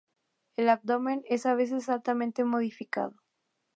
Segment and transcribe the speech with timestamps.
[0.55, 3.13] El abdomen es a veces altamente modificado.